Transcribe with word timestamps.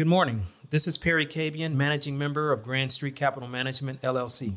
Good 0.00 0.08
morning. 0.08 0.46
This 0.70 0.86
is 0.86 0.96
Perry 0.96 1.26
Cabian, 1.26 1.76
managing 1.76 2.16
member 2.16 2.52
of 2.52 2.62
Grand 2.62 2.90
Street 2.90 3.16
Capital 3.16 3.46
Management, 3.46 4.00
LLC. 4.00 4.54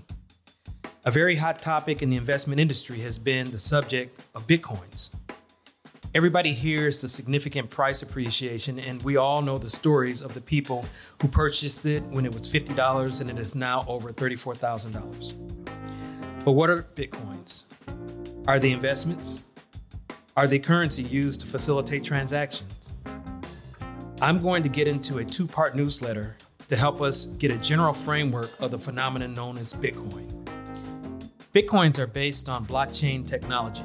A 1.04 1.12
very 1.12 1.36
hot 1.36 1.62
topic 1.62 2.02
in 2.02 2.10
the 2.10 2.16
investment 2.16 2.62
industry 2.62 3.02
has 3.02 3.20
been 3.20 3.52
the 3.52 3.60
subject 3.60 4.22
of 4.36 4.48
Bitcoins. 4.48 5.14
Everybody 6.16 6.54
hears 6.54 7.02
the 7.02 7.10
significant 7.10 7.70
price 7.70 8.04
appreciation, 8.04 8.80
and 8.80 9.02
we 9.02 9.18
all 9.18 9.42
know 9.42 9.58
the 9.58 9.70
stories 9.70 10.22
of 10.22 10.34
the 10.34 10.40
people 10.40 10.86
who 11.22 11.28
purchased 11.28 11.86
it 11.86 12.04
when 12.04 12.26
it 12.26 12.32
was 12.32 12.44
$50 12.44 13.20
and 13.20 13.30
it 13.30 13.38
is 13.38 13.54
now 13.54 13.84
over 13.86 14.14
$34,000. 14.14 16.46
But 16.46 16.54
what 16.54 16.70
are 16.70 16.84
Bitcoins? 16.96 17.66
Are 18.48 18.60
they 18.60 18.72
investments? 18.72 19.44
Are 20.38 20.48
they 20.48 20.60
currency 20.60 21.04
used 21.04 21.42
to 21.42 21.48
facilitate 21.48 22.06
transactions? 22.06 22.94
I'm 24.24 24.42
going 24.42 24.64
to 24.64 24.70
get 24.70 24.88
into 24.88 25.18
a 25.18 25.26
two 25.26 25.46
part 25.46 25.76
newsletter 25.76 26.38
to 26.70 26.78
help 26.78 27.02
us 27.02 27.26
get 27.26 27.52
a 27.52 27.58
general 27.58 27.92
framework 27.92 28.52
of 28.62 28.72
the 28.72 28.80
phenomenon 28.80 29.34
known 29.34 29.58
as 29.58 29.74
Bitcoin. 29.74 30.32
Bitcoins 31.54 32.00
are 32.00 32.08
based 32.08 32.48
on 32.48 32.66
blockchain 32.66 33.28
technology. 33.28 33.84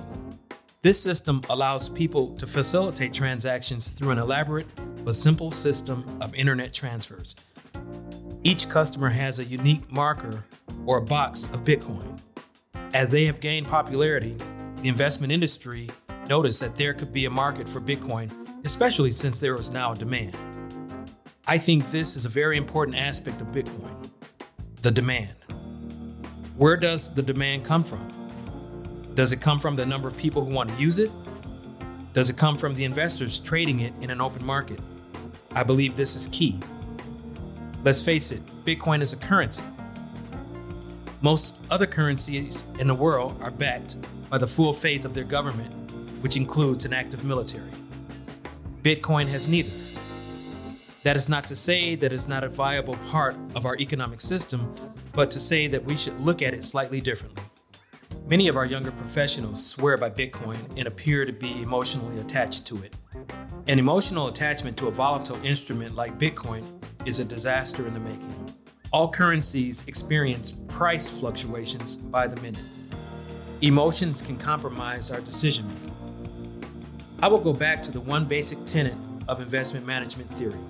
This 0.80 1.02
system 1.02 1.42
allows 1.50 1.88
people 1.88 2.36
to 2.36 2.46
facilitate 2.46 3.12
transactions 3.12 3.88
through 3.88 4.10
an 4.10 4.18
elaborate 4.18 4.68
but 5.04 5.16
simple 5.16 5.50
system 5.50 6.04
of 6.20 6.32
internet 6.36 6.72
transfers. 6.72 7.34
Each 8.44 8.68
customer 8.68 9.08
has 9.08 9.40
a 9.40 9.44
unique 9.44 9.90
marker 9.90 10.44
or 10.86 10.98
a 10.98 11.02
box 11.02 11.46
of 11.46 11.64
Bitcoin. 11.64 12.16
As 12.94 13.10
they 13.10 13.24
have 13.24 13.40
gained 13.40 13.66
popularity, 13.66 14.36
the 14.82 14.88
investment 14.88 15.32
industry 15.32 15.90
noticed 16.28 16.60
that 16.60 16.76
there 16.76 16.94
could 16.94 17.12
be 17.12 17.24
a 17.24 17.30
market 17.30 17.68
for 17.68 17.80
Bitcoin 17.80 18.37
especially 18.68 19.10
since 19.10 19.40
there 19.40 19.54
is 19.54 19.70
now 19.70 19.92
a 19.92 19.96
demand. 19.96 20.36
I 21.46 21.56
think 21.56 21.88
this 21.88 22.16
is 22.16 22.26
a 22.26 22.28
very 22.28 22.58
important 22.58 22.98
aspect 22.98 23.40
of 23.40 23.46
Bitcoin 23.46 23.94
the 24.82 24.90
demand. 24.90 25.34
Where 26.58 26.76
does 26.76 27.14
the 27.14 27.22
demand 27.22 27.64
come 27.64 27.82
from? 27.82 28.06
Does 29.14 29.32
it 29.32 29.40
come 29.40 29.58
from 29.58 29.74
the 29.74 29.86
number 29.86 30.06
of 30.06 30.18
people 30.18 30.44
who 30.44 30.52
want 30.52 30.68
to 30.68 30.76
use 30.76 30.98
it? 30.98 31.10
Does 32.12 32.28
it 32.28 32.36
come 32.36 32.56
from 32.56 32.74
the 32.74 32.84
investors 32.84 33.40
trading 33.40 33.80
it 33.80 33.94
in 34.02 34.10
an 34.10 34.20
open 34.20 34.44
market? 34.44 34.80
I 35.54 35.62
believe 35.62 35.96
this 35.96 36.14
is 36.14 36.28
key. 36.28 36.60
Let's 37.84 38.02
face 38.02 38.32
it, 38.32 38.44
Bitcoin 38.66 39.00
is 39.00 39.14
a 39.14 39.16
currency. 39.16 39.64
Most 41.22 41.56
other 41.70 41.86
currencies 41.86 42.66
in 42.78 42.86
the 42.86 42.94
world 42.94 43.34
are 43.40 43.50
backed 43.50 43.96
by 44.28 44.36
the 44.36 44.46
full 44.46 44.74
faith 44.74 45.06
of 45.06 45.14
their 45.14 45.24
government, 45.24 45.72
which 46.20 46.36
includes 46.36 46.84
an 46.84 46.92
active 46.92 47.24
military. 47.24 47.70
Bitcoin 48.88 49.28
has 49.28 49.48
neither. 49.48 49.70
That 51.02 51.14
is 51.14 51.28
not 51.28 51.46
to 51.48 51.54
say 51.54 51.94
that 51.96 52.10
it's 52.10 52.26
not 52.26 52.42
a 52.42 52.48
viable 52.48 52.96
part 53.10 53.36
of 53.54 53.66
our 53.66 53.76
economic 53.76 54.18
system, 54.18 54.74
but 55.12 55.30
to 55.32 55.38
say 55.38 55.66
that 55.66 55.84
we 55.84 55.94
should 55.94 56.18
look 56.20 56.40
at 56.40 56.54
it 56.54 56.64
slightly 56.64 57.02
differently. 57.02 57.44
Many 58.26 58.48
of 58.48 58.56
our 58.56 58.64
younger 58.64 58.90
professionals 58.90 59.62
swear 59.62 59.98
by 59.98 60.08
Bitcoin 60.08 60.74
and 60.78 60.88
appear 60.88 61.26
to 61.26 61.34
be 61.34 61.60
emotionally 61.60 62.18
attached 62.18 62.64
to 62.68 62.82
it. 62.82 62.96
An 63.66 63.78
emotional 63.78 64.28
attachment 64.28 64.78
to 64.78 64.86
a 64.86 64.90
volatile 64.90 65.36
instrument 65.44 65.94
like 65.94 66.18
Bitcoin 66.18 66.64
is 67.04 67.18
a 67.18 67.26
disaster 67.26 67.86
in 67.86 67.92
the 67.92 68.00
making. 68.00 68.54
All 68.90 69.12
currencies 69.12 69.84
experience 69.86 70.52
price 70.66 71.10
fluctuations 71.10 71.98
by 71.98 72.26
the 72.26 72.40
minute. 72.40 72.64
Emotions 73.60 74.22
can 74.22 74.38
compromise 74.38 75.10
our 75.10 75.20
decision 75.20 75.68
making. 75.68 75.97
I 77.20 77.26
will 77.26 77.40
go 77.40 77.52
back 77.52 77.82
to 77.82 77.90
the 77.90 77.98
one 78.00 78.26
basic 78.26 78.64
tenet 78.64 78.94
of 79.26 79.40
investment 79.40 79.84
management 79.84 80.32
theory. 80.34 80.60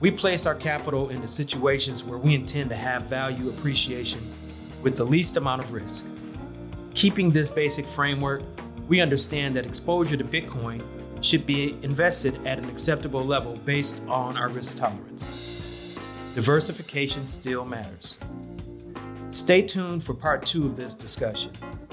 We 0.00 0.10
place 0.10 0.44
our 0.44 0.54
capital 0.54 1.08
into 1.08 1.26
situations 1.26 2.04
where 2.04 2.18
we 2.18 2.34
intend 2.34 2.68
to 2.68 2.76
have 2.76 3.04
value 3.04 3.48
appreciation 3.48 4.20
with 4.82 4.96
the 4.96 5.04
least 5.04 5.38
amount 5.38 5.62
of 5.62 5.72
risk. 5.72 6.06
Keeping 6.94 7.30
this 7.30 7.48
basic 7.48 7.86
framework, 7.86 8.42
we 8.88 9.00
understand 9.00 9.54
that 9.54 9.64
exposure 9.64 10.18
to 10.18 10.24
Bitcoin 10.24 10.82
should 11.22 11.46
be 11.46 11.74
invested 11.82 12.46
at 12.46 12.58
an 12.58 12.68
acceptable 12.68 13.24
level 13.24 13.56
based 13.64 14.02
on 14.06 14.36
our 14.36 14.50
risk 14.50 14.76
tolerance. 14.76 15.26
Diversification 16.34 17.26
still 17.26 17.64
matters. 17.64 18.18
Stay 19.30 19.62
tuned 19.62 20.04
for 20.04 20.12
part 20.12 20.44
two 20.44 20.66
of 20.66 20.76
this 20.76 20.94
discussion. 20.94 21.52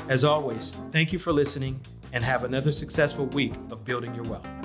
As 0.10 0.26
always, 0.26 0.76
thank 0.92 1.14
you 1.14 1.20
for 1.20 1.32
listening 1.32 1.80
and 2.18 2.26
have 2.26 2.44
another 2.44 2.72
successful 2.72 3.28
week 3.28 3.54
of 3.70 3.86
building 3.86 4.16
your 4.16 4.24
wealth. 4.24 4.57